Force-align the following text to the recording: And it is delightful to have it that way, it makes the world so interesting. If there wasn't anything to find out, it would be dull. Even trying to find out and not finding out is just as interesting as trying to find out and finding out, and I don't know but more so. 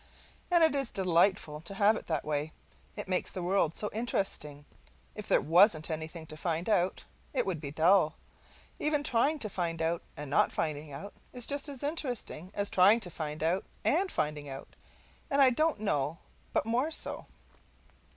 And 0.49 0.63
it 0.63 0.73
is 0.73 0.91
delightful 0.91 1.61
to 1.61 1.75
have 1.75 1.95
it 1.95 2.07
that 2.07 2.25
way, 2.25 2.53
it 2.95 3.07
makes 3.07 3.29
the 3.29 3.43
world 3.43 3.75
so 3.75 3.87
interesting. 3.93 4.65
If 5.13 5.27
there 5.27 5.39
wasn't 5.41 5.91
anything 5.91 6.25
to 6.25 6.35
find 6.37 6.67
out, 6.67 7.05
it 7.33 7.45
would 7.45 7.61
be 7.61 7.69
dull. 7.69 8.15
Even 8.79 9.03
trying 9.03 9.37
to 9.37 9.47
find 9.47 9.79
out 9.79 10.01
and 10.17 10.27
not 10.27 10.51
finding 10.51 10.91
out 10.91 11.13
is 11.33 11.45
just 11.45 11.69
as 11.69 11.83
interesting 11.83 12.49
as 12.55 12.71
trying 12.71 12.99
to 13.01 13.11
find 13.11 13.43
out 13.43 13.63
and 13.83 14.11
finding 14.11 14.49
out, 14.49 14.75
and 15.29 15.39
I 15.39 15.51
don't 15.51 15.79
know 15.79 16.17
but 16.51 16.65
more 16.65 16.89
so. 16.89 17.27